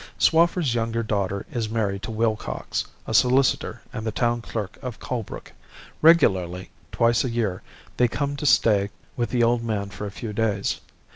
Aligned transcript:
"Swaffer's 0.17 0.73
younger 0.73 1.03
daughter 1.03 1.45
is 1.51 1.69
married 1.69 2.01
to 2.01 2.11
Willcox, 2.11 2.85
a 3.05 3.13
solicitor 3.13 3.83
and 3.93 4.03
the 4.03 4.11
Town 4.11 4.41
Clerk 4.41 4.79
of 4.81 4.99
Colebrook. 4.99 5.51
Regularly 6.01 6.71
twice 6.91 7.23
a 7.23 7.29
year 7.29 7.61
they 7.97 8.07
come 8.07 8.35
to 8.37 8.45
stay 8.47 8.89
with 9.15 9.29
the 9.29 9.43
old 9.43 9.63
man 9.63 9.89
for 9.91 10.07
a 10.07 10.09
few 10.11 10.33
days. 10.33 10.81